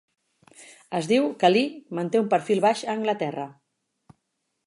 [0.99, 1.67] Es diu que Lee
[1.99, 3.47] manté un perfil baix a Anglaterra.